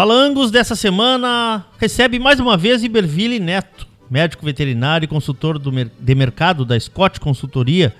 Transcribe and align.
Falangos 0.00 0.50
dessa 0.50 0.74
semana 0.74 1.62
recebe 1.78 2.18
mais 2.18 2.40
uma 2.40 2.56
vez 2.56 2.82
Iberville 2.82 3.38
Neto, 3.38 3.86
médico 4.10 4.42
veterinário 4.42 5.04
e 5.04 5.06
consultor 5.06 5.58
do, 5.58 5.70
de 5.70 6.14
mercado 6.14 6.64
da 6.64 6.80
Scott 6.80 7.20
Consultoria. 7.20 7.94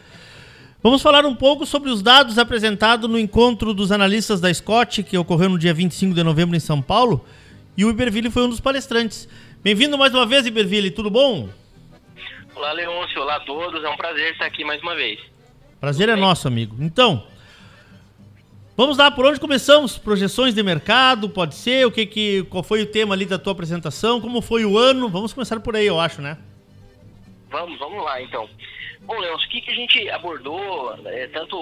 Vamos 0.82 1.02
falar 1.02 1.26
um 1.26 1.34
pouco 1.34 1.66
sobre 1.66 1.90
os 1.90 2.00
dados 2.00 2.38
apresentados 2.38 3.06
no 3.06 3.18
encontro 3.18 3.74
dos 3.74 3.92
analistas 3.92 4.40
da 4.40 4.50
Scott, 4.54 5.02
que 5.02 5.18
ocorreu 5.18 5.50
no 5.50 5.58
dia 5.58 5.74
25 5.74 6.14
de 6.14 6.22
novembro 6.22 6.56
em 6.56 6.58
São 6.58 6.80
Paulo, 6.80 7.22
e 7.76 7.84
o 7.84 7.90
Iberville 7.90 8.30
foi 8.30 8.44
um 8.44 8.48
dos 8.48 8.60
palestrantes. 8.60 9.28
Bem-vindo 9.62 9.98
mais 9.98 10.14
uma 10.14 10.24
vez, 10.24 10.46
Iberville, 10.46 10.90
tudo 10.90 11.10
bom? 11.10 11.50
Olá, 12.56 12.72
Leôncio, 12.72 13.20
olá 13.20 13.36
a 13.36 13.40
todos, 13.40 13.84
é 13.84 13.88
um 13.90 13.96
prazer 13.98 14.32
estar 14.32 14.46
aqui 14.46 14.64
mais 14.64 14.80
uma 14.80 14.94
vez. 14.94 15.20
Prazer 15.78 16.08
é 16.08 16.16
nosso, 16.16 16.48
amigo. 16.48 16.76
Então, 16.80 17.26
Vamos 18.80 18.96
lá, 18.96 19.10
por 19.10 19.26
onde 19.26 19.38
começamos? 19.38 19.98
Projeções 19.98 20.54
de 20.54 20.62
mercado, 20.62 21.28
pode 21.28 21.54
ser? 21.54 21.86
O 21.86 21.92
que 21.92 22.06
que, 22.06 22.44
qual 22.44 22.62
foi 22.62 22.80
o 22.80 22.86
tema 22.86 23.14
ali 23.14 23.26
da 23.26 23.38
tua 23.38 23.52
apresentação? 23.52 24.22
Como 24.22 24.40
foi 24.40 24.64
o 24.64 24.78
ano? 24.78 25.06
Vamos 25.06 25.34
começar 25.34 25.60
por 25.60 25.76
aí, 25.76 25.86
eu 25.86 26.00
acho, 26.00 26.22
né? 26.22 26.38
Vamos, 27.50 27.78
vamos 27.78 28.02
lá, 28.02 28.22
então. 28.22 28.48
Bom, 29.02 29.18
Leôncio, 29.18 29.46
o 29.46 29.50
que, 29.50 29.60
que 29.60 29.70
a 29.70 29.74
gente 29.74 30.08
abordou, 30.08 30.98
é, 31.04 31.26
tanto 31.26 31.58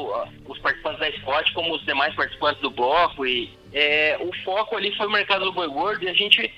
os 0.46 0.60
participantes 0.60 1.00
da 1.00 1.10
Scott 1.18 1.52
como 1.54 1.74
os 1.74 1.84
demais 1.84 2.14
participantes 2.14 2.62
do 2.62 2.70
bloco, 2.70 3.26
e 3.26 3.50
é, 3.72 4.16
o 4.20 4.32
foco 4.44 4.76
ali 4.76 4.94
foi 4.94 5.08
o 5.08 5.10
mercado 5.10 5.44
do 5.44 5.52
boi 5.52 5.66
gordo 5.66 6.04
e 6.04 6.08
a 6.08 6.14
gente 6.14 6.54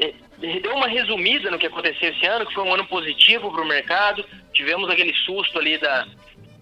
é, 0.00 0.12
deu 0.60 0.74
uma 0.74 0.88
resumida 0.88 1.52
no 1.52 1.58
que 1.58 1.66
aconteceu 1.66 2.10
esse 2.10 2.26
ano, 2.26 2.44
que 2.46 2.54
foi 2.54 2.64
um 2.64 2.74
ano 2.74 2.84
positivo 2.86 3.48
para 3.48 3.62
o 3.62 3.68
mercado. 3.68 4.24
Tivemos 4.52 4.90
aquele 4.90 5.14
susto 5.18 5.56
ali 5.56 5.78
da, 5.78 6.04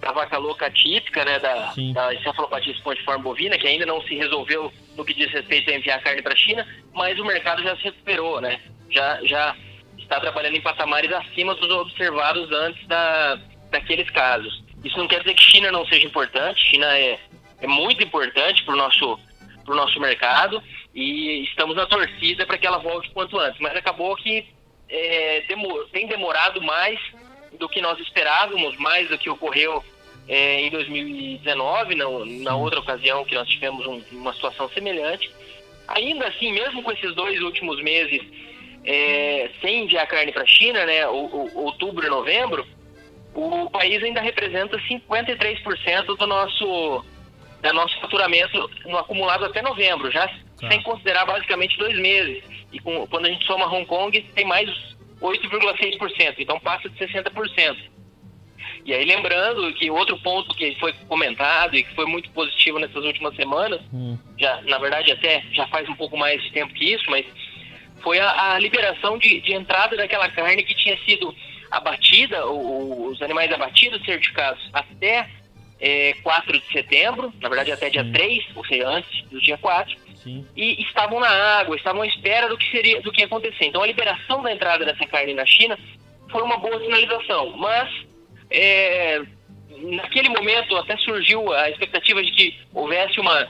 da 0.03 0.11
vaca 0.11 0.37
louca 0.37 0.69
típica, 0.69 1.25
né, 1.25 1.39
da, 1.39 1.73
da 1.95 2.13
encefalopatia 2.13 2.73
espongiforme 2.73 3.23
bovina, 3.23 3.57
que 3.57 3.69
ainda 3.69 3.87
não 3.87 4.03
se 4.03 4.17
resolveu 4.17 4.71
no 4.97 5.05
que 5.05 5.15
diz 5.15 5.31
respeito 5.31 5.71
a 5.71 5.75
enviar 5.75 6.03
carne 6.03 6.21
para 6.21 6.33
a 6.33 6.37
China, 6.37 6.67
mas 6.93 7.19
o 7.21 7.25
mercado 7.25 7.63
já 7.63 7.77
se 7.77 7.85
recuperou, 7.85 8.41
né, 8.41 8.61
já, 8.91 9.21
já 9.23 9.57
está 9.97 10.19
trabalhando 10.19 10.57
em 10.57 10.61
patamares 10.61 11.13
acima 11.13 11.55
dos 11.55 11.71
observados 11.71 12.51
antes 12.51 12.85
da, 12.89 13.39
daqueles 13.71 14.11
casos. 14.11 14.63
Isso 14.85 14.99
não 14.99 15.07
quer 15.07 15.21
dizer 15.21 15.35
que 15.35 15.43
China 15.43 15.71
não 15.71 15.87
seja 15.87 16.05
importante, 16.05 16.61
China 16.61 16.87
é, 16.99 17.21
é 17.61 17.67
muito 17.69 18.03
importante 18.03 18.65
para 18.65 18.75
o 18.75 18.77
nosso, 18.77 19.21
pro 19.65 19.77
nosso 19.77 20.01
mercado 20.01 20.61
e 20.93 21.45
estamos 21.45 21.77
na 21.77 21.87
torcida 21.87 22.45
para 22.45 22.59
que 22.59 22.67
ela 22.67 22.79
volte 22.79 23.09
quanto 23.11 23.39
antes, 23.39 23.61
mas 23.61 23.77
acabou 23.77 24.17
que 24.17 24.45
é, 24.89 25.43
demor, 25.43 25.89
tem 25.93 26.09
demorado 26.09 26.61
mais 26.61 26.99
do 27.57 27.69
que 27.69 27.81
nós 27.81 28.01
esperávamos, 28.01 28.77
mais 28.79 29.09
do 29.09 29.17
que 29.17 29.31
ocorreu 29.31 29.83
é, 30.29 30.61
em 30.61 30.71
2019, 30.71 31.95
na, 31.95 32.05
na, 32.45 32.57
outra 32.57 32.81
ocasião 32.81 33.25
que 33.25 33.35
nós 33.35 33.49
tivemos 33.49 33.87
um, 33.87 34.01
uma 34.13 34.33
situação 34.33 34.69
semelhante. 34.71 35.31
Ainda 35.89 36.29
assim, 36.29 36.53
mesmo 36.53 36.83
com 36.83 36.93
esses 36.93 37.15
dois 37.15 37.41
últimos 37.41 37.83
meses 37.83 38.23
é, 38.85 39.51
sem 39.61 39.85
enviar 39.85 40.07
carne 40.07 40.33
para 40.33 40.43
a 40.43 40.47
China, 40.47 40.85
né, 40.87 41.07
o, 41.09 41.27
o, 41.27 41.65
outubro 41.65 42.07
e 42.07 42.11
novembro, 42.11 42.67
o 43.35 43.71
país 43.71 44.03
ainda 44.03 44.21
representa 44.21 44.79
53% 44.79 46.17
do 46.17 46.27
nosso, 46.27 47.05
do 47.63 47.73
nosso 47.73 48.01
faturamento 48.01 48.71
no 48.85 48.99
acumulado 48.99 49.45
até 49.45 49.63
novembro, 49.63 50.11
já 50.11 50.27
tá. 50.27 50.69
sem 50.69 50.83
considerar 50.83 51.27
basicamente 51.27 51.79
dois 51.79 51.99
meses. 51.99 52.43
E 52.73 52.79
com, 52.79 53.07
quando 53.07 53.27
a 53.27 53.29
gente 53.29 53.47
soma 53.47 53.67
Hong 53.67 53.87
Kong, 53.87 54.21
tem 54.35 54.45
mais 54.45 54.69
8,6%, 55.21 56.35
então 56.39 56.59
passa 56.61 56.89
de 56.89 56.99
60%. 56.99 57.77
E 58.85 58.93
aí 58.93 59.05
lembrando 59.05 59.73
que 59.75 59.91
outro 59.91 60.19
ponto 60.19 60.55
que 60.55 60.75
foi 60.81 60.93
comentado 61.09 61.77
e 61.77 61.85
que 61.85 61.95
foi 61.95 62.07
muito 62.07 62.31
positivo 62.31 62.79
nessas 62.79 63.05
últimas 63.05 63.35
semanas, 63.37 63.81
hum. 63.93 64.19
já 64.37 64.61
na 64.63 64.79
verdade 64.79 65.13
até 65.13 65.45
já 65.53 65.67
faz 65.69 65.89
um 65.89 65.95
pouco 65.95 66.17
mais 66.17 66.43
de 66.43 66.51
tempo 66.51 66.75
que 66.75 66.93
isso, 66.93 67.05
mas 67.09 67.25
foi 68.03 68.19
a, 68.19 68.55
a 68.55 68.59
liberação 68.59 69.17
de, 69.19 69.41
de, 69.41 69.55
entrada 69.55 69.97
daquela 69.97 70.29
carne 70.29 70.65
que 70.65 70.75
tinha 70.75 70.99
sido 71.05 71.33
abatida, 71.71 72.47
o, 72.49 73.07
os 73.07 73.23
animais 73.23 73.53
abatidos, 73.53 74.05
certificados 74.05 74.69
até 74.73 75.29
é, 75.81 76.15
4 76.23 76.59
de 76.59 76.73
setembro, 76.73 77.33
na 77.41 77.49
verdade 77.49 77.71
até 77.71 77.89
dia 77.89 78.03
Sim. 78.03 78.13
3, 78.13 78.45
ou 78.57 78.65
seja, 78.67 78.89
antes 78.89 79.23
do 79.29 79.41
dia 79.41 79.57
4, 79.59 79.97
Sim. 80.17 80.47
e 80.57 80.83
estavam 80.83 81.21
na 81.21 81.31
água, 81.59 81.77
estavam 81.77 82.03
à 82.03 82.07
espera 82.07 82.49
do 82.49 82.59
que 82.59 82.69
seria, 82.71 83.01
do 83.01 83.13
que 83.13 83.21
ia 83.21 83.27
acontecer. 83.27 83.67
Então 83.67 83.83
a 83.83 83.87
liberação 83.87 84.43
da 84.43 84.53
entrada 84.53 84.85
dessa 84.85 85.07
carne 85.07 85.35
na 85.35 85.47
China 85.47 85.79
foi 86.31 86.43
uma 86.43 86.57
boa 86.57 86.81
sinalização, 86.81 87.57
mas 87.57 87.89
é, 88.53 89.23
naquele 89.79 90.29
momento 90.29 90.77
até 90.77 90.97
surgiu 90.99 91.53
a 91.53 91.71
expectativa 91.71 92.23
de 92.23 92.31
que 92.33 92.59
houvesse 92.73 93.19
uma 93.21 93.49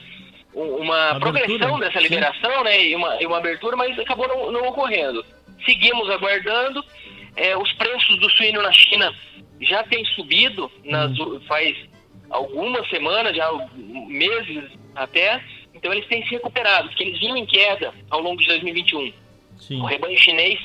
uma 0.55 1.19
progressão 1.19 1.79
dessa 1.79 1.99
liberação, 1.99 2.63
né, 2.63 2.85
e 2.85 2.95
uma, 2.95 3.23
e 3.23 3.27
uma 3.27 3.39
abertura, 3.39 3.77
mas 3.77 3.99
acabou 3.99 4.29
não, 4.29 4.53
não 4.53 4.69
ocorrendo. 4.69 5.25
Seguimos 5.65 6.11
aguardando. 6.11 6.85
É, 7.35 7.57
os 7.57 7.73
preços 7.73 8.21
do 8.21 8.29
suíno 8.29 8.61
na 8.61 8.71
China 8.73 9.15
já 9.61 9.83
têm 9.85 10.05
subido 10.05 10.71
nas, 10.85 11.19
hum. 11.19 11.41
faz 11.49 11.75
algumas 12.29 12.87
semanas, 12.91 13.35
já 13.35 13.51
meses 13.79 14.65
até. 14.95 15.43
Então 15.75 15.93
eles 15.93 16.07
têm 16.09 16.23
se 16.25 16.31
recuperado, 16.33 16.89
porque 16.89 17.05
eles 17.05 17.19
vinham 17.19 17.37
em 17.39 17.47
queda 17.47 17.95
ao 18.11 18.21
longo 18.21 18.39
de 18.39 18.47
2021. 18.49 19.13
Sim. 19.57 19.81
O 19.81 19.85
rebanho 19.85 20.19
chinês 20.19 20.61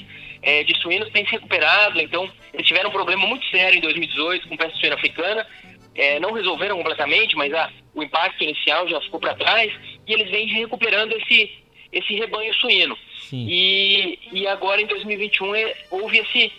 é, 0.48 0.64
de 0.64 0.74
suínos 0.80 1.12
tem 1.12 1.26
se 1.26 1.32
recuperado, 1.34 2.00
então 2.00 2.32
eles 2.54 2.66
tiveram 2.66 2.88
um 2.90 2.94
problema 2.94 3.28
muito 3.28 3.46
sério 3.48 3.78
em 3.78 3.82
2018 3.82 4.48
com 4.48 4.56
peste 4.56 4.80
suína 4.80 4.96
africana. 4.96 5.46
É, 5.94 6.22
não 6.22 6.32
resolveram 6.32 6.78
completamente, 6.78 7.36
mas 7.36 7.54
a, 7.54 7.70
o 7.94 8.02
impacto 8.02 8.42
inicial 8.46 8.88
já 8.88 9.02
ficou 9.02 9.20
para 9.20 9.36
trás 9.36 9.74
e 10.08 10.14
eles 10.14 10.32
vêm 10.32 10.48
recuperando 10.48 11.12
esse, 11.18 11.52
esse 11.92 12.16
rebanho 12.16 12.54
suíno. 12.54 12.98
E, 13.34 14.20
e 14.32 14.48
agora 14.48 14.82
em 14.82 14.86
2021 14.86 15.54
é, 15.54 15.76
houve 15.92 16.20
esse, 16.20 16.54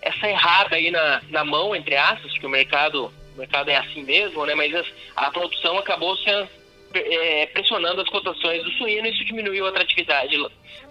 essa 0.00 0.30
errada 0.30 0.76
aí 0.76 0.90
na, 0.90 1.20
na 1.28 1.44
mão, 1.44 1.76
entre 1.76 1.94
aspas, 1.94 2.32
que 2.38 2.46
o 2.46 2.48
mercado, 2.48 3.12
o 3.34 3.38
mercado 3.38 3.68
é 3.68 3.76
assim 3.76 4.02
mesmo, 4.02 4.46
né? 4.46 4.54
mas 4.54 4.74
as, 4.74 4.86
a 5.14 5.30
produção 5.30 5.76
acabou 5.76 6.16
sendo 6.18 6.48
é, 6.94 7.44
pressionando 7.52 8.00
as 8.00 8.08
cotações 8.08 8.64
do 8.64 8.70
suíno, 8.72 9.06
e 9.06 9.10
isso 9.10 9.26
diminuiu 9.26 9.66
a 9.66 9.68
atratividade 9.68 10.38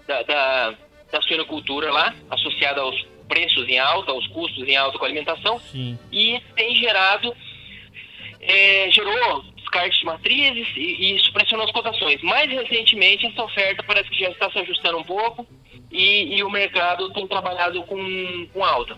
da, 0.05 0.22
da, 0.22 0.75
da 1.16 1.22
suinocultura 1.22 1.92
lá, 1.92 2.14
associada 2.30 2.81
aos 2.81 2.96
preços 3.28 3.68
em 3.70 3.80
alta, 3.80 4.12
aos 4.12 4.28
custos 4.28 4.68
em 4.68 4.76
alta 4.76 4.98
com 5.00 5.06
a 5.06 5.08
alimentação, 5.08 5.59
Sim. 5.59 5.98
e 6.12 6.42
tem 6.56 6.76
gerado, 6.76 7.34
é, 8.42 8.92
gerou 8.92 9.44
descarte 9.56 10.00
de 10.00 10.06
matrizes 10.06 10.68
e, 10.76 10.80
e, 10.80 11.16
isso 11.16 11.31
pressionou 11.31 11.66
as 11.66 11.72
cotações. 11.72 12.22
Mais 12.22 12.50
recentemente, 12.52 13.26
essa 13.26 13.44
oferta 13.44 13.81
parece 13.84 14.09
que 14.09 14.20
já 14.20 14.30
está 14.30 14.52
se 14.52 14.59
ajustando 14.59 14.98
um 14.98 15.03
pouco 15.03 15.48
e, 15.90 16.36
e 16.38 16.44
o 16.44 16.50
mercado 16.50 17.12
tem 17.14 17.26
trabalhado 17.28 17.82
com, 17.84 18.47
com 18.53 18.64
alta. 18.64 18.97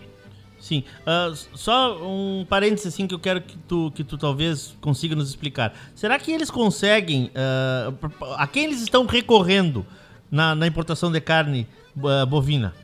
Sim. 0.58 0.82
Uh, 1.06 1.34
só 1.56 1.96
um 2.02 2.44
parênteses 2.44 2.88
assim 2.88 3.06
que 3.06 3.14
eu 3.14 3.20
quero 3.20 3.40
que 3.40 3.56
tu, 3.58 3.92
que 3.94 4.02
tu 4.02 4.18
talvez 4.18 4.76
consiga 4.80 5.14
nos 5.14 5.28
explicar. 5.28 5.72
Será 5.94 6.18
que 6.18 6.32
eles 6.32 6.50
conseguem. 6.50 7.26
Uh, 7.26 8.34
a 8.36 8.46
quem 8.48 8.64
eles 8.64 8.82
estão 8.82 9.06
recorrendo 9.06 9.86
na, 10.30 10.54
na 10.54 10.66
importação 10.66 11.10
de 11.10 11.20
carne 11.20 11.66
uh, 11.96 12.26
bovina? 12.26 12.74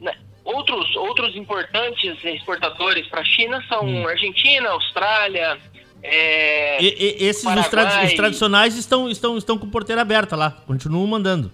Né, 0.00 0.14
outros, 0.44 0.94
outros 0.96 1.34
importantes 1.36 2.22
exportadores 2.24 3.06
para 3.08 3.20
a 3.20 3.24
China 3.24 3.62
são 3.68 3.84
hum. 3.84 4.06
Argentina, 4.06 4.70
Austrália. 4.70 5.58
É, 6.02 6.82
e, 6.82 6.86
e, 7.20 7.24
esses 7.26 7.44
os, 7.44 7.56
os, 7.56 7.68
tradicionais 8.14 8.76
estão, 8.76 9.08
estão, 9.08 9.38
estão 9.38 9.56
com 9.56 9.70
porteira 9.70 10.02
aberta 10.02 10.34
lá, 10.34 10.50
continuam 10.66 11.06
mandando. 11.06 11.52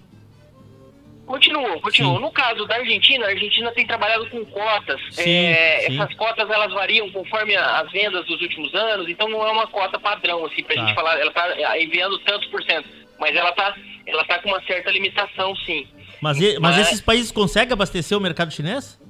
Continuam, 1.28 1.78
continuam. 1.80 2.16
Sim. 2.16 2.22
No 2.22 2.30
caso 2.30 2.64
da 2.64 2.76
Argentina, 2.76 3.26
a 3.26 3.28
Argentina 3.28 3.70
tem 3.72 3.86
trabalhado 3.86 4.30
com 4.30 4.42
cotas. 4.46 4.98
Sim, 5.10 5.30
é, 5.30 5.80
sim. 5.80 6.00
Essas 6.00 6.14
cotas 6.14 6.48
elas 6.48 6.72
variam 6.72 7.10
conforme 7.10 7.54
as 7.54 7.92
vendas 7.92 8.24
dos 8.24 8.40
últimos 8.40 8.74
anos, 8.74 9.06
então 9.10 9.28
não 9.28 9.46
é 9.46 9.52
uma 9.52 9.66
cota 9.66 10.00
padrão, 10.00 10.46
assim, 10.46 10.64
pra 10.64 10.74
tá. 10.74 10.80
gente 10.80 10.94
falar, 10.94 11.20
ela 11.20 11.30
tá 11.30 11.46
é, 11.54 11.82
enviando 11.82 12.18
tantos 12.20 12.48
por 12.48 12.62
cento. 12.62 12.88
Mas 13.20 13.36
ela 13.36 13.52
tá, 13.52 13.76
ela 14.08 14.24
tá 14.24 14.38
com 14.38 14.48
uma 14.48 14.62
certa 14.62 14.90
limitação, 14.90 15.54
sim. 15.56 15.86
Mas, 16.20 16.38
mas, 16.38 16.58
mas 16.58 16.78
esses 16.78 17.00
países 17.00 17.30
conseguem 17.30 17.72
abastecer 17.72 18.16
o 18.16 18.20
mercado 18.20 18.52
chinês? 18.52 19.00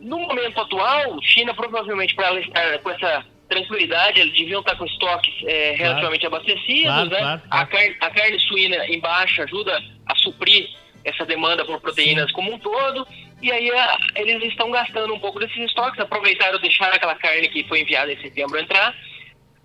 No 0.00 0.18
momento 0.18 0.60
atual, 0.60 1.18
China 1.22 1.54
provavelmente 1.54 2.14
para 2.14 2.26
ela 2.26 2.40
estar 2.40 2.78
com 2.80 2.90
essa 2.90 3.24
tranquilidade, 3.48 4.20
eles 4.20 4.34
deviam 4.36 4.60
estar 4.60 4.76
com 4.76 4.84
estoques 4.84 5.32
é, 5.46 5.74
relativamente 5.76 6.26
claro. 6.26 6.36
abastecidos, 6.36 6.82
claro, 6.82 7.10
né? 7.10 7.18
Claro, 7.18 7.42
a, 7.50 7.66
carne, 7.66 7.96
a 8.00 8.10
carne 8.10 8.40
suína 8.40 8.86
em 8.86 9.00
baixa 9.00 9.44
ajuda 9.44 9.80
a 10.06 10.16
suprir 10.16 10.68
essa 11.04 11.24
demanda 11.24 11.64
por 11.64 11.80
proteínas 11.80 12.28
Sim. 12.28 12.34
como 12.34 12.54
um 12.54 12.58
todo, 12.58 13.06
e 13.40 13.52
aí 13.52 13.70
a, 13.70 13.98
eles 14.16 14.42
estão 14.50 14.70
gastando 14.70 15.14
um 15.14 15.18
pouco 15.18 15.38
desses 15.38 15.56
estoques, 15.56 16.00
aproveitaram 16.00 16.58
deixar 16.58 16.92
aquela 16.92 17.14
carne 17.14 17.48
que 17.48 17.64
foi 17.64 17.80
enviada 17.80 18.12
em 18.12 18.20
setembro 18.20 18.58
entrar. 18.58 18.94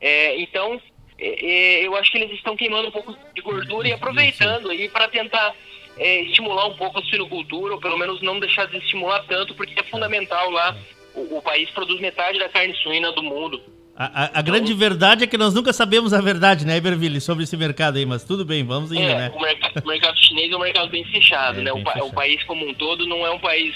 É, 0.01 0.39
então, 0.39 0.79
é, 1.19 1.45
é 1.81 1.87
eu 1.87 1.95
acho 1.95 2.11
que 2.11 2.17
eles 2.17 2.31
estão 2.35 2.55
queimando 2.55 2.87
um 2.87 2.91
pouco 2.91 3.15
de 3.35 3.41
gordura 3.41 3.87
e 3.87 3.93
aproveitando 3.93 4.69
aí 4.69 4.87
para 4.89 5.07
tentar 5.07 5.53
é, 5.97 6.21
estimular 6.21 6.67
um 6.67 6.75
pouco 6.75 6.99
a 6.99 7.03
suinocultura, 7.03 7.73
ou 7.73 7.79
pelo 7.79 7.97
menos 7.97 8.21
não 8.21 8.39
deixar 8.39 8.65
de 8.67 8.77
estimular 8.77 9.23
tanto, 9.27 9.53
porque 9.55 9.79
é 9.79 9.83
fundamental 9.83 10.49
lá. 10.49 10.75
O, 11.13 11.37
o 11.37 11.41
país 11.41 11.69
produz 11.71 11.99
metade 11.99 12.39
da 12.39 12.47
carne 12.49 12.73
suína 12.75 13.11
do 13.11 13.21
mundo. 13.23 13.61
A, 13.95 14.23
a, 14.23 14.39
a 14.39 14.41
grande 14.41 14.73
verdade 14.73 15.25
é 15.25 15.27
que 15.27 15.37
nós 15.37 15.53
nunca 15.53 15.73
sabemos 15.73 16.13
a 16.13 16.21
verdade, 16.21 16.65
né, 16.65 16.77
Iberville, 16.77 17.19
sobre 17.19 17.43
esse 17.43 17.57
mercado 17.57 17.97
aí, 17.97 18.05
mas 18.05 18.23
tudo 18.23 18.45
bem, 18.45 18.63
vamos 18.63 18.93
indo, 18.93 19.01
é, 19.01 19.15
né? 19.15 19.31
O 19.35 19.41
mercado, 19.41 19.83
o 19.83 19.87
mercado 19.87 20.17
chinês 20.17 20.49
é 20.49 20.55
um 20.55 20.59
mercado 20.59 20.89
bem 20.89 21.03
fechado, 21.03 21.59
É, 21.59 21.63
né? 21.63 21.73
bem 21.73 21.81
O, 21.81 21.85
fechado. 21.85 22.05
o 22.07 22.13
país 22.13 22.41
como 22.45 22.65
um 22.65 22.73
todo 22.73 23.05
não 23.05 23.25
é 23.25 23.31
um 23.31 23.39
país 23.39 23.75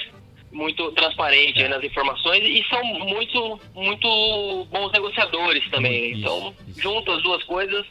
muito 0.54 0.92
transparente 0.92 1.62
É. 1.64 1.68
nas 1.68 1.84
informações 1.84 2.44
e 2.44 2.64
são 2.70 2.84
muito, 2.84 3.60
muito 3.76 4.68
bons 4.72 4.92
negociadores 4.92 5.68
também. 5.72 6.12
Isso, 6.12 6.20
então, 6.20 6.54
isso. 6.68 6.82
junto 6.82 7.12
as 7.12 7.24
duas 7.24 7.44
coisas, 7.44 7.86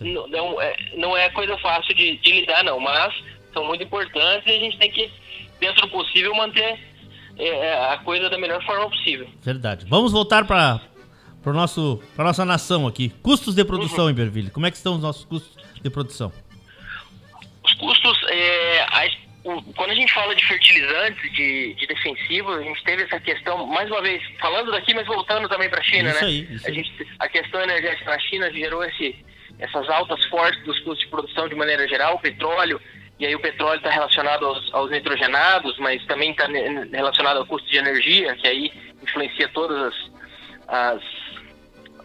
não, 0.00 0.60
é, 0.60 0.76
não 0.96 1.16
é 1.16 1.30
coisa 1.30 1.56
fácil 1.58 1.94
de, 1.94 2.16
de 2.18 2.32
lidar, 2.32 2.64
não, 2.64 2.78
mas 2.80 3.14
são 3.54 3.64
muito 3.64 3.84
importantes 3.84 4.46
e 4.46 4.50
a 4.56 4.58
gente 4.58 4.76
tem 4.78 4.90
que, 4.90 5.10
dentro 5.60 5.82
do 5.82 5.88
possível, 5.88 6.34
manter 6.34 6.78
é, 7.38 7.74
a 7.92 7.98
coisa 7.98 8.28
da 8.28 8.36
melhor 8.36 8.62
forma 8.64 8.90
possível. 8.90 9.28
Verdade. 9.40 9.86
Vamos 9.88 10.12
voltar 10.12 10.44
para 10.46 10.80
para 11.42 11.52
nosso 11.52 12.02
para 12.16 12.24
nossa 12.24 12.44
nação 12.44 12.86
aqui. 12.86 13.10
Custos 13.22 13.54
de 13.54 13.64
produção, 13.64 14.04
Uhum. 14.06 14.10
Iberville. 14.10 14.50
Como 14.50 14.66
é 14.66 14.70
que 14.72 14.76
estão 14.76 14.96
os 14.96 15.00
nossos 15.02 15.24
custos 15.24 15.56
de 15.80 15.88
produção? 15.88 16.32
Os 17.64 17.74
custos, 17.74 18.18
é, 18.28 18.80
a- 18.82 19.27
quando 19.76 19.90
a 19.90 19.94
gente 19.94 20.12
fala 20.12 20.34
de 20.34 20.44
fertilizantes, 20.46 21.32
de, 21.32 21.74
de 21.74 21.86
defensivos, 21.86 22.56
a 22.58 22.62
gente 22.62 22.82
teve 22.84 23.02
essa 23.04 23.18
questão, 23.20 23.66
mais 23.66 23.90
uma 23.90 24.02
vez, 24.02 24.22
falando 24.38 24.70
daqui, 24.70 24.94
mas 24.94 25.06
voltando 25.06 25.48
também 25.48 25.68
para 25.70 25.80
a 25.80 25.82
China, 25.82 26.10
Isso 26.10 26.20
né? 26.20 26.26
aí, 26.26 26.48
isso 26.50 26.68
a, 26.68 26.70
gente, 26.72 27.06
a 27.18 27.28
questão 27.28 27.60
energética 27.62 28.10
na 28.10 28.18
China 28.18 28.52
gerou 28.52 28.84
esse, 28.84 29.16
essas 29.58 29.88
altas 29.88 30.24
fortes 30.26 30.62
dos 30.64 30.78
custos 30.80 31.00
de 31.00 31.08
produção 31.08 31.48
de 31.48 31.54
maneira 31.54 31.86
geral, 31.88 32.16
o 32.16 32.20
petróleo, 32.20 32.80
e 33.18 33.26
aí 33.26 33.34
o 33.34 33.40
petróleo 33.40 33.78
está 33.78 33.90
relacionado 33.90 34.46
aos, 34.46 34.74
aos 34.74 34.90
nitrogenados, 34.90 35.76
mas 35.78 36.04
também 36.06 36.30
está 36.30 36.46
relacionado 36.46 37.38
ao 37.38 37.46
custo 37.46 37.68
de 37.68 37.76
energia, 37.76 38.34
que 38.36 38.46
aí 38.46 38.72
influencia 39.02 39.48
todas 39.48 39.92
as, 39.92 39.94
as, 40.68 41.02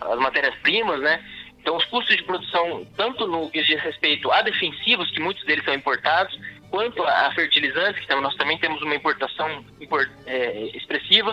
as 0.02 0.20
matérias-primas, 0.20 1.00
né? 1.02 1.24
Então, 1.64 1.78
os 1.78 1.86
custos 1.86 2.18
de 2.18 2.24
produção, 2.24 2.86
tanto 2.98 3.26
no 3.26 3.50
que 3.50 3.64
diz 3.64 3.80
respeito 3.82 4.30
a 4.32 4.42
defensivos, 4.42 5.10
que 5.12 5.22
muitos 5.22 5.46
deles 5.46 5.64
são 5.64 5.74
importados, 5.74 6.38
quanto 6.74 7.04
a 7.04 7.32
fertilizantes, 7.36 8.04
que 8.04 8.16
nós 8.16 8.34
também 8.36 8.58
temos 8.58 8.82
uma 8.82 8.96
importação 8.96 9.64
impor- 9.80 10.10
é, 10.26 10.72
expressiva, 10.74 11.32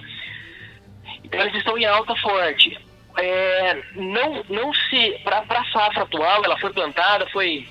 então 1.25 1.41
eles 1.41 1.55
estão 1.55 1.79
em 1.79 1.87
alta 1.87 2.15
forte. 2.17 2.79
É, 3.17 3.83
não, 3.95 4.45
não 4.51 4.75
se. 4.75 5.19
Para 5.25 5.39
a 5.49 5.65
safra 5.73 6.03
atual, 6.03 6.45
ela 6.45 6.59
foi 6.59 6.71
plantada, 6.75 7.27
foi. 7.31 7.67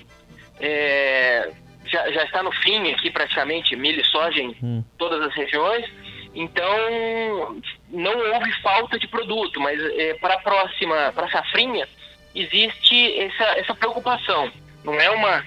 é, 0.60 1.52
já, 1.86 2.12
já 2.12 2.24
está 2.24 2.42
no 2.42 2.52
fim 2.52 2.92
aqui 2.92 3.12
praticamente, 3.12 3.76
milho 3.76 4.02
e 4.02 4.06
soja 4.06 4.40
em 4.42 4.56
Hum. 4.64 4.84
todas 4.98 5.22
as 5.22 5.34
regiões. 5.36 5.86
Então, 6.34 7.62
não 7.90 8.34
houve 8.34 8.52
falta 8.64 8.98
de 8.98 9.08
produto, 9.08 9.60
mas 9.60 9.80
para 10.20 10.34
a 10.36 10.40
próxima, 10.40 11.12
para 11.14 11.26
a 11.28 11.32
safrinha, 11.32 11.88
existe 12.34 13.20
essa, 13.20 13.44
essa 13.60 13.76
preocupação. 13.76 14.52
Não 14.84 14.96
é 15.00 15.10
uma. 15.12 15.46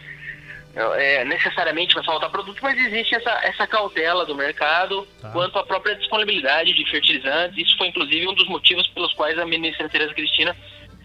É, 0.75 1.25
necessariamente 1.25 1.95
vai 1.95 2.05
faltar 2.05 2.31
produto, 2.31 2.59
mas 2.63 2.79
existe 2.79 3.15
essa, 3.15 3.31
essa 3.43 3.67
cautela 3.67 4.25
do 4.25 4.35
mercado 4.35 5.07
Tá. 5.21 5.31
quanto 5.31 5.59
à 5.59 5.65
própria 5.65 5.95
disponibilidade 5.95 6.73
de 6.73 6.91
fertilizantes. 6.91 7.57
Isso 7.59 7.77
foi, 7.77 7.89
inclusive, 7.89 8.27
um 8.27 8.35
dos 8.35 8.49
motivos 8.49 8.87
pelos 8.89 9.13
quais 9.15 9.39
a 9.39 9.47
ministra 9.47 9.89
Tereza 9.89 10.13
Cristina 10.15 10.57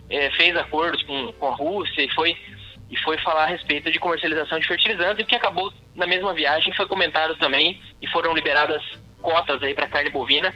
eh, 0.09 0.31
fez 0.31 0.55
acordos 0.55 1.03
com, 1.03 1.31
com 1.33 1.47
a 1.47 1.55
Rússia 1.55 2.01
e 2.01 2.09
foi, 2.13 2.35
e 2.89 2.97
foi 2.99 3.17
falar 3.19 3.43
a 3.43 3.47
respeito 3.47 3.91
de 3.91 3.99
comercialização 3.99 4.59
de 4.59 4.67
fertilizantes, 4.67 5.19
e 5.19 5.23
o 5.23 5.25
que 5.25 5.35
acabou 5.35 5.71
na 5.95 6.07
mesma 6.07 6.33
viagem 6.33 6.73
foi 6.73 6.87
comentado 6.87 7.35
também 7.35 7.81
e 8.01 8.07
foram 8.07 8.33
liberadas 8.33 8.81
cotas 9.21 9.61
aí 9.61 9.73
para 9.73 9.87
carne 9.87 10.09
bovina, 10.09 10.53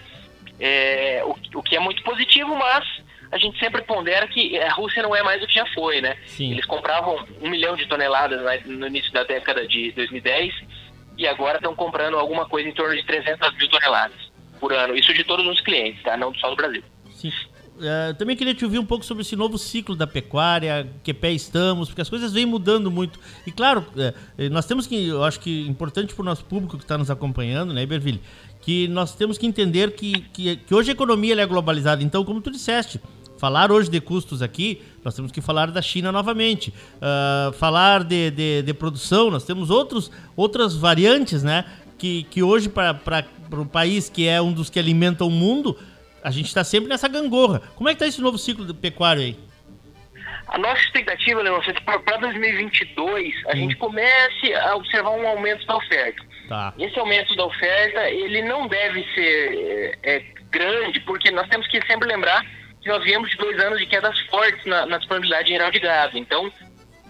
eh, 0.60 1.22
o, 1.26 1.60
o 1.60 1.64
que 1.64 1.76
é 1.76 1.80
muito 1.80 2.02
positivo, 2.04 2.56
mas 2.56 2.86
a 3.32 3.38
gente 3.38 3.58
sempre 3.60 3.82
pondera 3.84 4.28
que 4.28 4.60
a 4.60 4.74
Rússia 4.74 5.02
não 5.02 5.16
é 5.16 5.24
mais 5.24 5.42
o 5.42 5.48
que 5.48 5.54
já 5.54 5.66
foi, 5.68 6.02
né? 6.02 6.18
Sim. 6.26 6.52
Eles 6.52 6.66
compravam 6.66 7.26
um 7.42 7.50
milhão 7.50 7.76
de 7.76 7.88
toneladas 7.88 8.42
no 8.66 8.88
início 8.88 9.12
da 9.14 9.24
década 9.24 9.66
de 9.66 9.92
2010 9.94 10.54
e 11.18 11.26
agora 11.26 11.58
estão 11.58 11.74
comprando 11.74 12.18
alguma 12.18 12.48
coisa 12.48 12.68
em 12.68 12.74
torno 12.74 12.96
de 12.96 13.06
300 13.06 13.56
mil 13.58 13.70
toneladas 13.70 14.32
por 14.60 14.74
ano. 14.74 14.96
Isso 14.96 15.14
de 15.14 15.24
todos 15.24 15.48
os 15.48 15.62
clientes, 15.62 16.04
tá? 16.04 16.18
Não 16.18 16.34
só 16.36 16.50
do 16.50 16.56
Brasil. 16.56 16.84
Sim. 17.12 17.32
É, 17.82 18.14
também 18.14 18.36
queria 18.36 18.54
te 18.54 18.64
ouvir 18.64 18.78
um 18.78 18.86
pouco 18.86 19.04
sobre 19.04 19.22
esse 19.22 19.36
novo 19.36 19.58
ciclo 19.58 19.96
da 19.96 20.06
pecuária, 20.06 20.88
que 21.04 21.14
pé 21.14 21.32
estamos, 21.32 21.88
porque 21.88 22.02
as 22.02 22.10
coisas 22.10 22.32
vêm 22.32 22.46
mudando 22.46 22.92
muito. 22.92 23.20
E 23.48 23.52
claro, 23.52 23.86
é, 24.38 24.50
nós 24.50 24.66
temos 24.66 24.86
que, 24.86 25.08
eu 25.08 25.24
acho 25.24 25.40
que 25.40 25.66
é 25.66 25.70
importante 25.70 26.14
para 26.14 26.22
o 26.22 26.26
nosso 26.26 26.46
público 26.46 26.78
que 26.78 26.84
está 26.84 26.98
nos 26.98 27.10
acompanhando, 27.10 27.74
né, 27.74 27.82
Iberville, 27.82 28.22
que 28.62 28.88
nós 28.90 29.16
temos 29.16 29.38
que 29.38 29.48
entender 29.48 29.96
que, 29.96 30.22
que, 30.34 30.58
que 30.58 30.76
hoje 30.76 30.92
a 30.92 30.94
economia 30.94 31.40
é 31.42 31.46
globalizada. 31.46 32.04
Então, 32.04 32.24
como 32.24 32.40
tu 32.40 32.52
disseste, 32.52 33.02
falar 33.42 33.72
hoje 33.72 33.90
de 33.90 34.00
custos 34.00 34.44
aqui, 34.44 34.84
nós 35.04 35.16
temos 35.16 35.32
que 35.32 35.42
falar 35.42 35.72
da 35.72 35.82
China 35.82 36.12
novamente. 36.12 36.72
Ah, 37.02 37.52
falar 37.58 38.04
de, 38.04 38.30
de, 38.30 38.62
de 38.62 38.74
produção, 38.76 39.32
nós 39.32 39.44
temos 39.44 39.72
outros, 39.72 40.12
outras 40.38 40.76
variantes, 40.76 41.42
né? 41.42 41.66
Que, 41.98 42.22
que 42.30 42.44
hoje, 42.44 42.70
para 42.70 42.96
o 43.54 43.66
país 43.66 44.10
que 44.10 44.28
é 44.28 44.40
um 44.40 44.54
dos 44.54 44.70
que 44.70 44.78
alimenta 44.78 45.26
o 45.26 45.30
mundo, 45.32 45.76
a 46.24 46.30
gente 46.30 46.46
está 46.46 46.64
sempre 46.64 46.88
nessa 46.88 47.08
gangorra. 47.08 47.64
Como 47.76 47.90
é 47.90 47.94
que 47.94 47.96
está 47.96 48.06
esse 48.06 48.22
novo 48.22 48.38
ciclo 48.38 48.72
pecuário 48.76 49.24
aí? 49.24 49.36
A 50.48 50.60
nossa 50.60 50.82
expectativa, 50.84 51.42
Leôncio, 51.42 51.72
é 51.72 51.74
que 51.74 51.82
para 51.82 52.18
2022 52.18 53.34
a 53.48 53.54
Hum. 53.54 53.56
gente 53.56 53.76
comece 53.78 54.54
a 54.54 54.76
observar 54.76 55.12
um 55.12 55.28
aumento 55.28 55.66
da 55.66 55.78
oferta. 55.78 56.22
Tá. 56.48 56.74
Esse 56.78 57.00
aumento 57.00 57.36
da 57.36 57.46
oferta, 57.46 58.08
ele 58.10 58.44
não 58.44 58.68
deve 58.68 59.04
ser 59.16 59.98
é, 60.04 60.24
grande, 60.52 61.00
porque 61.02 61.32
nós 61.32 61.48
temos 61.48 61.66
que 61.68 61.84
sempre 61.88 62.08
lembrar 62.08 62.46
que 62.82 62.90
nós 62.90 63.04
viemos 63.04 63.30
de 63.30 63.38
dois 63.38 63.60
anos 63.60 63.80
de 63.80 63.86
quedas 63.86 64.20
fortes 64.22 64.66
na, 64.66 64.86
na 64.86 64.98
disponibilidade 64.98 65.50
geral 65.50 65.72
de 65.72 65.80
gado. 65.80 66.18
Então, 66.18 66.52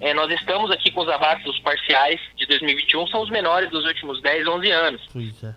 é, 0.01 0.13
nós 0.13 0.31
estamos 0.31 0.71
aqui 0.71 0.91
com 0.91 1.01
os 1.01 1.09
abates 1.09 1.59
parciais 1.59 2.19
de 2.35 2.45
2021, 2.47 3.07
são 3.07 3.21
os 3.21 3.29
menores 3.29 3.69
dos 3.69 3.85
últimos 3.85 4.21
10, 4.21 4.47
11 4.47 4.71
anos. 4.71 5.01
É. 5.43 5.53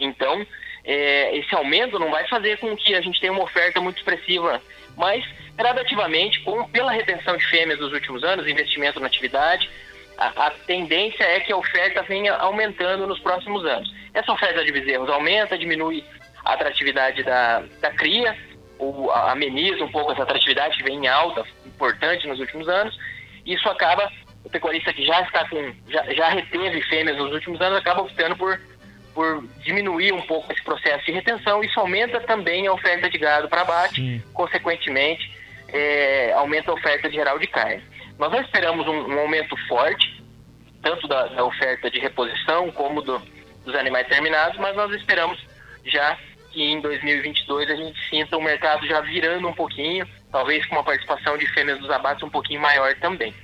Então, 0.00 0.46
é, 0.84 1.36
esse 1.36 1.54
aumento 1.54 1.98
não 1.98 2.10
vai 2.10 2.26
fazer 2.28 2.58
com 2.58 2.76
que 2.76 2.94
a 2.94 3.00
gente 3.00 3.20
tenha 3.20 3.32
uma 3.32 3.42
oferta 3.42 3.80
muito 3.80 3.98
expressiva, 3.98 4.62
mas 4.96 5.24
gradativamente, 5.54 6.40
com, 6.40 6.68
pela 6.70 6.92
retenção 6.92 7.36
de 7.36 7.44
fêmeas 7.46 7.78
dos 7.78 7.92
últimos 7.92 8.24
anos, 8.24 8.46
investimento 8.46 8.98
na 8.98 9.06
atividade, 9.06 9.68
a, 10.16 10.46
a 10.46 10.50
tendência 10.50 11.24
é 11.24 11.40
que 11.40 11.52
a 11.52 11.56
oferta 11.56 12.02
venha 12.02 12.34
aumentando 12.34 13.06
nos 13.06 13.18
próximos 13.20 13.64
anos. 13.64 13.92
Essa 14.14 14.32
oferta 14.32 14.64
de 14.64 14.72
bezerros 14.72 15.10
aumenta, 15.10 15.58
diminui 15.58 16.04
a 16.44 16.54
atratividade 16.54 17.22
da, 17.22 17.62
da 17.80 17.90
cria, 17.90 18.36
ou 18.78 19.10
ameniza 19.12 19.84
um 19.84 19.90
pouco 19.90 20.12
essa 20.12 20.22
atratividade 20.22 20.76
que 20.76 20.84
vem 20.84 21.04
em 21.04 21.08
alta, 21.08 21.44
importante 21.64 22.26
nos 22.26 22.38
últimos 22.40 22.68
anos. 22.68 22.96
Isso 23.44 23.68
acaba, 23.68 24.10
o 24.44 24.50
pecuarista 24.50 24.92
que 24.92 25.04
já 25.06 25.20
está 25.22 25.48
com, 25.48 25.72
já, 25.88 26.02
já 26.14 26.28
reteve 26.28 26.80
fêmeas 26.82 27.16
nos 27.16 27.32
últimos 27.32 27.60
anos, 27.60 27.78
acaba 27.78 28.02
optando 28.02 28.36
por 28.36 28.58
por 29.14 29.42
diminuir 29.64 30.12
um 30.12 30.20
pouco 30.20 30.52
esse 30.52 30.62
processo 30.62 31.06
de 31.06 31.12
retenção, 31.12 31.64
isso 31.64 31.80
aumenta 31.80 32.20
também 32.20 32.66
a 32.66 32.72
oferta 32.74 33.08
de 33.08 33.16
gado 33.16 33.48
para 33.48 33.62
abate, 33.62 33.94
Sim. 33.94 34.22
consequentemente, 34.34 35.32
é, 35.68 36.34
aumenta 36.34 36.70
a 36.70 36.74
oferta 36.74 37.10
geral 37.10 37.38
de 37.38 37.46
carne. 37.46 37.82
Nós 38.18 38.30
não 38.30 38.42
esperamos 38.42 38.86
um, 38.86 39.14
um 39.14 39.18
aumento 39.20 39.56
forte, 39.68 40.22
tanto 40.82 41.08
da, 41.08 41.28
da 41.28 41.42
oferta 41.46 41.90
de 41.90 41.98
reposição 41.98 42.70
como 42.72 43.00
do- 43.00 43.22
dos 43.64 43.74
animais 43.74 44.06
terminados, 44.06 44.58
mas 44.58 44.76
nós 44.76 44.92
esperamos 44.92 45.42
já 45.86 46.18
que 46.56 46.62
em 46.62 46.80
2022 46.80 47.70
a 47.70 47.76
gente 47.76 48.00
sinta 48.08 48.34
o 48.34 48.42
mercado 48.42 48.86
já 48.86 49.02
virando 49.02 49.46
um 49.46 49.52
pouquinho, 49.52 50.08
talvez 50.32 50.64
com 50.64 50.76
uma 50.76 50.82
participação 50.82 51.36
de 51.36 51.46
fêmeas 51.52 51.78
dos 51.78 51.90
abates 51.90 52.22
um 52.22 52.30
pouquinho 52.30 52.62
maior 52.62 52.94
também. 52.94 53.34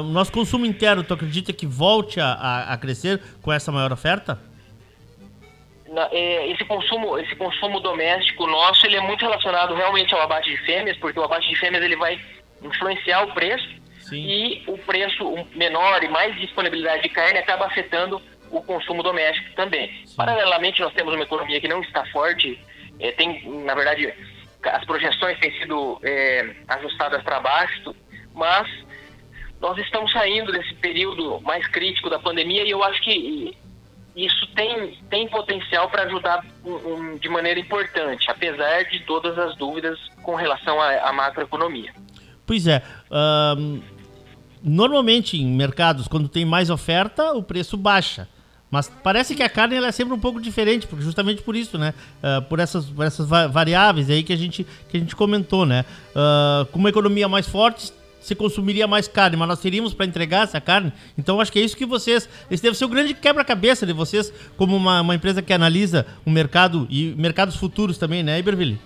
O 0.00 0.12
nosso 0.12 0.30
consumo 0.30 0.66
interno, 0.66 1.02
tu 1.02 1.14
acredita 1.14 1.50
que 1.50 1.64
volte 1.64 2.20
a, 2.20 2.32
a, 2.32 2.74
a 2.74 2.76
crescer 2.76 3.22
com 3.40 3.50
essa 3.50 3.72
maior 3.72 3.90
oferta? 3.90 4.38
É, 6.12 6.50
esse 6.50 6.64
consumo 6.66 7.18
esse 7.18 7.34
consumo 7.34 7.80
doméstico 7.80 8.46
nosso 8.46 8.86
ele 8.86 8.94
é 8.94 9.00
muito 9.00 9.22
relacionado 9.22 9.74
realmente 9.74 10.14
ao 10.14 10.20
abate 10.20 10.48
de 10.48 10.56
fêmeas 10.58 10.96
porque 10.98 11.18
o 11.18 11.24
abate 11.24 11.48
de 11.48 11.56
fêmeas 11.56 11.82
ele 11.82 11.96
vai 11.96 12.20
influenciar 12.62 13.24
o 13.24 13.34
preço 13.34 13.68
Sim. 14.02 14.24
e 14.24 14.62
o 14.68 14.78
preço 14.78 15.24
menor 15.52 16.00
e 16.04 16.08
mais 16.08 16.38
disponibilidade 16.38 17.02
de 17.02 17.08
carne 17.08 17.40
acaba 17.40 17.66
afetando 17.66 18.22
o 18.50 18.62
consumo 18.62 19.02
doméstico 19.02 19.54
também 19.54 19.90
paralelamente 20.16 20.80
nós 20.80 20.92
temos 20.94 21.14
uma 21.14 21.22
economia 21.24 21.60
que 21.60 21.68
não 21.68 21.80
está 21.82 22.04
forte 22.06 22.58
é, 22.98 23.12
tem 23.12 23.48
na 23.64 23.74
verdade 23.74 24.12
as 24.62 24.84
projeções 24.84 25.38
têm 25.38 25.52
sido 25.58 25.98
é, 26.02 26.54
ajustadas 26.68 27.22
para 27.22 27.40
baixo 27.40 27.94
mas 28.34 28.68
nós 29.60 29.76
estamos 29.78 30.10
saindo 30.12 30.50
desse 30.52 30.74
período 30.74 31.40
mais 31.42 31.66
crítico 31.68 32.08
da 32.10 32.18
pandemia 32.18 32.64
e 32.64 32.70
eu 32.70 32.82
acho 32.82 33.00
que 33.02 33.56
isso 34.16 34.46
tem, 34.54 34.98
tem 35.08 35.28
potencial 35.28 35.88
para 35.88 36.02
ajudar 36.02 36.44
um- 36.64 36.94
um- 36.94 37.16
de 37.18 37.28
maneira 37.28 37.60
importante, 37.60 38.28
apesar 38.30 38.84
de 38.86 38.98
todas 39.00 39.38
as 39.38 39.54
dúvidas 39.56 39.98
com 40.22 40.34
relação 40.34 40.80
à, 40.80 41.08
à 41.08 41.12
macroeconomia. 41.12 41.92
Pois 42.44 42.66
é. 42.66 42.82
ahn, 43.10 43.80
normalmente 44.62 45.36
em 45.40 45.46
mercados, 45.46 46.08
quando 46.08 46.28
tem 46.28 46.44
mais 46.44 46.70
oferta, 46.70 47.32
o 47.32 47.42
preço 47.42 47.76
baixa. 47.76 48.28
Mas 48.70 48.88
parece 49.02 49.34
que 49.34 49.42
a 49.42 49.48
carne 49.48 49.74
ela 49.74 49.88
é 49.88 49.92
sempre 49.92 50.14
um 50.14 50.18
pouco 50.18 50.40
diferente, 50.40 50.86
porque 50.86 51.04
justamente 51.04 51.42
por 51.42 51.56
isso, 51.56 51.76
né? 51.76 51.92
Uh, 52.22 52.42
por 52.42 52.60
essas, 52.60 52.86
por 52.86 53.04
essas 53.04 53.28
variáveis 53.28 54.08
aí 54.08 54.22
que 54.22 54.32
a 54.32 54.36
gente, 54.36 54.64
que 54.88 54.96
a 54.96 55.00
gente 55.00 55.16
comentou, 55.16 55.66
né? 55.66 55.84
Uh, 56.10 56.66
com 56.66 56.78
uma 56.78 56.88
economia 56.88 57.28
mais 57.28 57.48
forte, 57.48 57.92
se 58.20 58.34
consumiria 58.34 58.86
mais 58.86 59.08
carne, 59.08 59.36
mas 59.36 59.48
nós 59.48 59.60
teríamos 59.60 59.92
para 59.92 60.06
entregar 60.06 60.44
essa 60.44 60.60
carne. 60.60 60.92
Então 61.18 61.40
acho 61.40 61.50
que 61.50 61.58
é 61.58 61.62
isso 61.62 61.76
que 61.76 61.86
vocês. 61.86 62.28
Esse 62.50 62.62
deve 62.62 62.76
ser 62.76 62.84
o 62.84 62.88
grande 62.88 63.14
quebra-cabeça 63.14 63.84
de 63.84 63.92
vocês, 63.92 64.32
como 64.56 64.76
uma, 64.76 65.00
uma, 65.00 65.14
empresa 65.14 65.42
que 65.42 65.52
analisa 65.52 66.06
o 66.24 66.30
mercado 66.30 66.86
e 66.88 67.14
mercados 67.16 67.56
futuros 67.56 67.98
também, 67.98 68.22
né, 68.22 68.38
Iberville? 68.38 68.78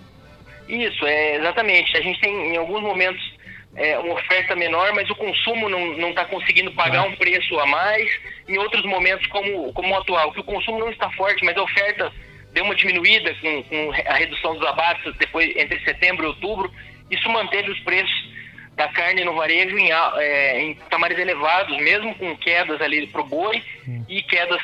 Isso, 0.67 1.05
é 1.05 1.37
exatamente. 1.37 1.95
A 1.97 2.01
gente 2.01 2.19
tem 2.21 2.55
em 2.55 2.57
alguns 2.57 2.81
momentos 2.81 3.34
é, 3.77 3.99
uma 3.99 4.15
oferta 4.15 4.55
menor, 4.55 4.93
mas 4.95 5.09
o 5.11 5.17
consumo 5.17 5.69
não 5.69 6.11
está 6.11 6.25
conseguindo 6.25 6.73
pagar 6.73 7.03
um 7.03 7.17
preço 7.17 7.59
a 7.59 7.67
mais. 7.67 8.09
Em 8.49 8.59
outros 8.59 8.85
momentos, 8.85 9.27
como, 9.29 9.73
como 9.73 9.95
o 9.95 9.99
atual, 9.99 10.33
que 10.33 10.41
o 10.41 10.45
consumo 10.45 10.79
não 10.79 10.91
está 10.91 11.11
forte, 11.11 11.45
mas 11.45 11.57
a 11.57 11.63
oferta 11.63 12.13
deu 12.53 12.65
uma 12.65 12.75
diminuída 12.75 13.35
com, 13.41 13.63
com 13.65 13.93
a 14.07 14.15
redução 14.15 14.55
dos 14.55 14.67
abates 14.67 15.13
depois 15.17 15.55
entre 15.57 15.81
setembro 15.85 16.25
e 16.25 16.29
outubro. 16.29 16.73
Isso 17.11 17.29
manteve 17.29 17.71
os 17.71 17.81
preços 17.81 18.33
da 18.77 18.89
carne 18.89 19.25
no 19.25 19.35
varejo 19.35 19.77
em, 19.77 19.91
é, 19.93 20.61
em 20.63 20.75
patamares 20.75 21.19
elevados, 21.19 21.77
mesmo 21.79 22.15
com 22.15 22.37
quedas 22.37 22.81
ali 22.81 23.07
para 23.07 23.21
o 23.21 23.27
boi 23.27 23.63
e 24.09 24.23
quedas 24.23 24.61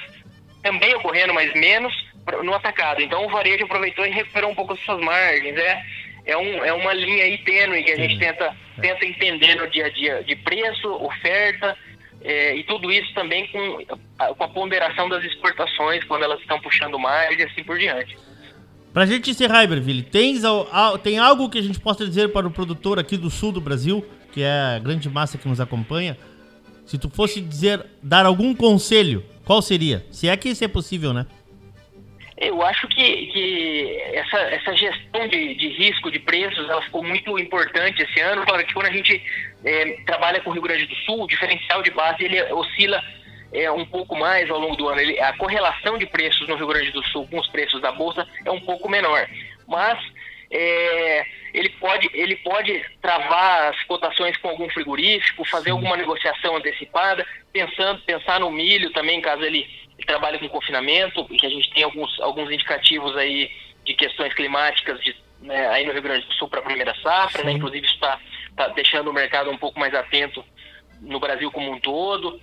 também 0.63 0.95
ocorrendo, 0.95 1.35
mas 1.35 1.53
menos 1.55 1.93
no 2.43 2.55
atacado. 2.55 3.01
Então 3.03 3.27
o 3.27 3.31
varejo 3.31 3.65
aproveitou 3.65 4.07
e 4.07 4.11
recuperou 4.11 4.51
um 4.51 4.55
pouco 4.55 4.75
as 4.75 4.81
suas 4.81 5.01
margens. 5.01 5.57
É, 5.57 5.83
é, 6.25 6.37
um, 6.37 6.65
é 6.65 6.73
uma 6.73 6.93
linha 6.93 7.25
aí 7.25 7.39
tênue 7.39 7.83
que 7.83 7.93
a 7.93 7.97
gente 7.97 8.19
tenta, 8.19 8.57
é. 8.79 8.81
tenta 8.81 9.05
entender 9.05 9.55
no 9.57 9.69
dia 9.69 9.87
a 9.87 9.89
dia 9.91 10.23
de 10.25 10.37
preço, 10.37 10.89
oferta 10.93 11.77
é, 12.23 12.55
e 12.57 12.65
tudo 12.65 12.93
isso 12.93 13.13
também 13.15 13.47
com, 13.49 14.35
com 14.35 14.45
a 14.45 14.49
ponderação 14.49 15.09
das 15.09 15.25
exportações, 15.25 16.05
quando 16.05 16.23
elas 16.23 16.41
estão 16.41 16.61
puxando 16.61 16.99
mais 16.99 17.39
e 17.39 17.43
assim 17.43 17.65
por 17.65 17.79
diante. 17.79 18.17
Pra 18.93 19.07
gente 19.07 19.31
encerrar, 19.31 19.65
Iberville, 19.65 20.03
tens, 20.03 20.43
tem 21.03 21.19
algo 21.19 21.49
que 21.49 21.59
a 21.59 21.63
gente 21.63 21.79
possa 21.79 22.07
dizer 22.07 22.31
para 22.31 22.47
o 22.47 22.51
produtor 22.51 22.99
aqui 22.99 23.17
do 23.17 23.31
sul 23.31 23.53
do 23.53 23.61
Brasil, 23.61 24.05
que 24.33 24.43
é 24.43 24.75
a 24.77 24.79
grande 24.79 25.09
massa 25.09 25.39
que 25.39 25.49
nos 25.49 25.61
acompanha? 25.61 26.19
Se 26.85 26.99
tu 26.99 27.09
fosse 27.09 27.41
dizer, 27.41 27.87
dar 28.03 28.27
algum 28.27 28.55
conselho, 28.55 29.25
qual 29.45 29.63
seria? 29.63 30.05
Se 30.11 30.29
é 30.29 30.37
que 30.37 30.49
isso 30.49 30.65
é 30.65 30.69
possível, 30.69 31.13
né? 31.13 31.27
Eu 32.41 32.63
acho 32.63 32.89
que, 32.89 33.27
que 33.27 34.01
essa, 34.15 34.39
essa 34.39 34.75
gestão 34.75 35.29
de, 35.29 35.55
de 35.57 35.69
risco 35.69 36.11
de 36.11 36.19
preços 36.19 36.69
ela 36.71 36.81
ficou 36.81 37.05
muito 37.05 37.39
importante 37.39 38.03
esse 38.03 38.19
ano. 38.21 38.47
Claro 38.47 38.65
que 38.65 38.73
quando 38.73 38.87
a 38.87 38.93
gente 38.93 39.23
é, 39.63 39.99
trabalha 40.07 40.41
com 40.41 40.49
o 40.49 40.53
Rio 40.55 40.63
Grande 40.63 40.87
do 40.87 40.95
Sul, 40.97 41.25
o 41.25 41.27
diferencial 41.27 41.83
de 41.83 41.91
base 41.91 42.25
ele 42.25 42.43
oscila 42.53 43.03
é, 43.53 43.71
um 43.71 43.85
pouco 43.85 44.17
mais 44.17 44.49
ao 44.51 44.59
longo 44.59 44.75
do 44.75 44.89
ano. 44.89 45.01
Ele, 45.01 45.21
a 45.21 45.37
correlação 45.37 45.99
de 45.99 46.07
preços 46.07 46.49
no 46.49 46.57
Rio 46.57 46.69
Grande 46.69 46.91
do 46.93 47.05
Sul 47.09 47.29
com 47.29 47.39
os 47.39 47.49
preços 47.49 47.81
da 47.83 47.93
Bolsa 47.93 48.27
é 48.45 48.51
um 48.51 48.61
pouco 48.61 48.89
menor. 48.89 49.29
Mas 49.69 49.99
é, 50.51 51.27
ele, 51.55 51.69
pode, 51.69 52.11
ele 52.13 52.37
pode 52.37 52.85
travar 53.01 53.69
as 53.71 53.83
cotações 53.85 54.37
com 54.39 54.49
algum 54.49 54.69
frigorífico, 54.71 55.45
fazer 55.45 55.71
alguma 55.71 55.97
negociação 55.97 56.57
antecipada, 56.57 57.27
pensando, 57.53 58.01
pensar 58.03 58.41
no 58.41 58.51
milho 58.51 58.91
também, 58.93 59.21
caso 59.21 59.43
ele, 59.43 59.69
ele 60.01 60.07
trabalhe 60.07 60.39
com 60.39 60.49
confinamento, 60.49 61.25
que 61.27 61.47
a 61.47 61.51
gente 61.51 61.71
tem 61.71 61.85
alguns, 61.85 62.19
alguns 62.21 62.51
indicativos 62.51 63.17
aí 63.17 63.51
de 63.85 63.95
questões 63.95 64.33
climáticas 64.35 64.99
de, 65.01 65.15
né, 65.41 65.69
aí 65.69 65.87
no 65.87 65.93
Rio 65.93 66.03
Grande 66.03 66.27
do 66.27 66.33
Sul 66.35 66.49
para 66.49 66.61
a 66.61 66.65
primeira 66.65 66.95
safra, 67.03 67.45
né? 67.45 67.53
inclusive 67.53 67.85
isso 67.85 67.95
está 67.95 68.19
tá 68.57 68.69
deixando 68.69 69.11
o 69.11 69.13
mercado 69.13 69.51
um 69.51 69.59
pouco 69.59 69.79
mais 69.79 69.95
atento 69.95 70.45
no 71.01 71.21
Brasil 71.21 71.51
como 71.51 71.71
um 71.71 71.79
todo. 71.81 72.41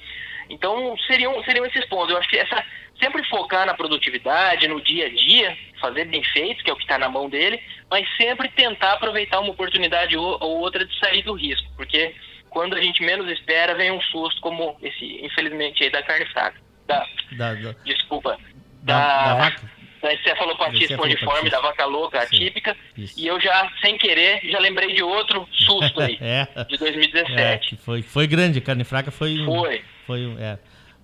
Então, 0.50 0.96
seriam, 1.08 1.44
seriam 1.44 1.66
esses 1.66 1.86
pontos. 1.86 2.12
Eu 2.12 2.18
acho 2.18 2.30
que 2.30 2.38
essa 2.38 2.64
sempre 3.02 3.24
focar 3.28 3.66
na 3.66 3.74
produtividade, 3.74 4.68
no 4.68 4.82
dia 4.82 5.08
a 5.08 5.10
dia, 5.10 5.58
fazer 5.80 6.06
bem 6.06 6.24
feito, 6.24 6.64
que 6.64 6.70
é 6.70 6.74
o 6.74 6.78
que 6.78 6.84
está 6.84 6.98
na 6.98 7.10
mão 7.10 7.30
dele, 7.30 7.62
mas 7.90 8.08
sempre 8.18 8.50
tentar 8.50 8.94
aproveitar 8.94 9.40
uma 9.40 9.52
oportunidade 9.52 10.18
ou, 10.18 10.38
ou, 10.42 10.60
outra 10.60 10.84
de 10.84 10.98
sair 11.00 11.22
do 11.22 11.34
risco, 11.34 11.68
porque 11.76 12.16
quando 12.50 12.76
a 12.76 12.82
gente 12.82 13.04
menos 13.04 13.30
espera, 13.30 13.76
vem 13.76 13.92
um 13.92 14.02
susto 14.02 14.42
como 14.42 14.76
esse, 14.82 15.24
infelizmente, 15.24 15.84
aí 15.84 15.92
da 15.92 16.02
carne 16.02 16.26
fraca. 16.28 16.67
Da, 16.88 17.06
da, 17.38 17.54
da 17.54 17.76
desculpa. 17.84 18.38
Da, 18.84 19.26
da, 19.26 19.36
vaca? 19.36 19.78
da 20.02 20.14
encefalopatia 20.14 20.86
espondiforme, 20.86 21.50
da 21.50 21.60
vaca 21.60 21.86
louca 21.86 22.22
atípica, 22.22 22.76
Isso. 22.98 23.20
e 23.20 23.28
eu 23.28 23.40
já, 23.40 23.70
sem 23.82 23.98
querer, 23.98 24.40
já 24.50 24.60
lembrei 24.60 24.94
de 24.94 25.04
outro 25.04 25.48
susto 25.52 26.00
aí, 26.00 26.18
é. 26.22 26.48
de 26.66 26.78
2017. 26.78 27.76
É, 27.76 27.78
foi, 27.78 28.02
foi 28.02 28.28
grande, 28.28 28.62
carne 28.62 28.84
fraca 28.84 29.12
foi... 29.12 29.44
Foi. 29.44 29.84
Foi, 30.06 30.36
é. 30.40 30.58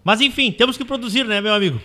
Mas 0.03 0.21
enfim, 0.21 0.51
temos 0.51 0.77
que 0.77 0.85
produzir, 0.85 1.25
né, 1.25 1.41
meu 1.41 1.53
amigo? 1.53 1.81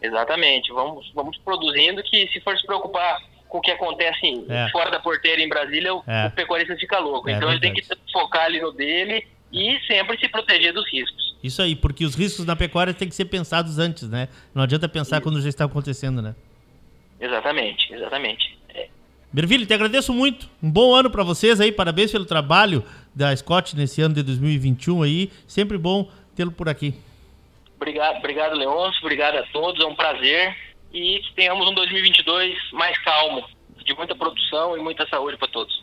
Exatamente. 0.00 0.72
Vamos, 0.72 1.10
vamos 1.14 1.38
produzindo 1.38 2.02
que 2.02 2.28
se 2.28 2.40
for 2.40 2.56
se 2.58 2.66
preocupar 2.66 3.18
com 3.48 3.58
o 3.58 3.60
que 3.60 3.70
acontece 3.70 4.44
é. 4.48 4.68
fora 4.70 4.90
da 4.90 4.98
porteira 4.98 5.40
em 5.40 5.48
Brasília, 5.48 5.94
o, 5.94 6.02
é. 6.06 6.26
o 6.26 6.30
pecuarista 6.30 6.74
fica 6.76 6.98
louco. 6.98 7.28
É, 7.28 7.34
então 7.34 7.50
ele 7.50 7.60
tem 7.60 7.72
que 7.72 7.82
focar 8.12 8.46
ali 8.46 8.60
no 8.60 8.72
dele 8.72 9.26
e 9.52 9.78
sempre 9.86 10.18
se 10.18 10.28
proteger 10.28 10.72
dos 10.72 10.90
riscos. 10.90 11.36
Isso 11.42 11.60
aí, 11.60 11.76
porque 11.76 12.04
os 12.04 12.14
riscos 12.14 12.46
na 12.46 12.56
pecuária 12.56 12.94
têm 12.94 13.08
que 13.08 13.14
ser 13.14 13.26
pensados 13.26 13.78
antes, 13.78 14.08
né? 14.08 14.28
Não 14.54 14.62
adianta 14.62 14.88
pensar 14.88 15.16
Isso. 15.16 15.22
quando 15.22 15.40
já 15.40 15.48
está 15.48 15.64
acontecendo, 15.64 16.22
né? 16.22 16.34
Exatamente, 17.20 17.92
exatamente. 17.92 18.58
É. 18.70 18.88
Berville, 19.32 19.66
te 19.66 19.74
agradeço 19.74 20.12
muito. 20.12 20.48
Um 20.62 20.70
bom 20.70 20.94
ano 20.94 21.10
para 21.10 21.22
vocês 21.22 21.60
aí. 21.60 21.70
Parabéns 21.70 22.10
pelo 22.10 22.24
trabalho 22.24 22.84
da 23.14 23.34
Scott 23.36 23.76
nesse 23.76 24.00
ano 24.00 24.14
de 24.14 24.22
2021 24.22 25.02
aí. 25.02 25.30
Sempre 25.46 25.76
bom 25.76 26.10
tê-lo 26.34 26.52
por 26.52 26.68
aqui. 26.68 26.94
Obrigado, 27.76 28.18
obrigado, 28.18 28.56
Leôncio. 28.56 29.00
Obrigado 29.02 29.36
a 29.36 29.42
todos. 29.52 29.84
É 29.84 29.86
um 29.86 29.94
prazer. 29.94 30.56
E 30.92 31.20
que 31.20 31.34
tenhamos 31.34 31.68
um 31.68 31.74
2022 31.74 32.56
mais 32.72 32.96
calmo, 33.02 33.48
de 33.84 33.94
muita 33.94 34.14
produção 34.14 34.76
e 34.76 34.80
muita 34.80 35.06
saúde 35.08 35.36
para 35.36 35.48
todos. 35.48 35.82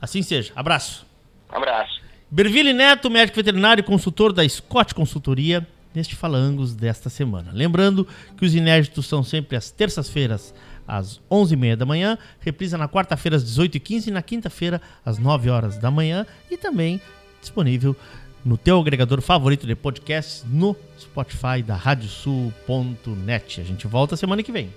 Assim 0.00 0.22
seja. 0.22 0.52
Abraço. 0.54 1.06
Abraço. 1.48 2.07
Berville 2.30 2.74
Neto, 2.74 3.08
médico 3.08 3.36
veterinário 3.36 3.80
e 3.80 3.84
consultor 3.84 4.32
da 4.32 4.46
Scott 4.46 4.94
Consultoria, 4.94 5.66
neste 5.94 6.14
Falangos 6.14 6.74
desta 6.74 7.08
semana. 7.08 7.50
Lembrando 7.52 8.06
que 8.36 8.44
os 8.44 8.54
inéditos 8.54 9.06
são 9.06 9.24
sempre 9.24 9.56
às 9.56 9.70
terças-feiras, 9.70 10.54
às 10.86 11.20
11h30 11.30 11.76
da 11.76 11.86
manhã, 11.86 12.18
reprisa 12.40 12.76
na 12.76 12.88
quarta-feira 12.88 13.36
às 13.36 13.44
18h15 13.44 14.08
e 14.08 14.10
na 14.10 14.22
quinta-feira 14.22 14.80
às 15.04 15.18
9 15.18 15.48
horas 15.48 15.78
da 15.78 15.90
manhã 15.90 16.26
e 16.50 16.56
também 16.56 17.00
disponível 17.40 17.96
no 18.44 18.56
teu 18.56 18.78
agregador 18.78 19.20
favorito 19.20 19.66
de 19.66 19.74
podcasts 19.74 20.44
no 20.48 20.76
Spotify 20.98 21.62
da 21.64 21.76
radiosul.net. 21.76 23.60
A 23.60 23.64
gente 23.64 23.86
volta 23.86 24.16
semana 24.16 24.42
que 24.42 24.52
vem. 24.52 24.70